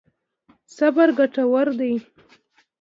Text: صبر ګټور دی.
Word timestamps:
صبر 0.75 1.07
ګټور 1.17 1.67
دی. 1.79 1.93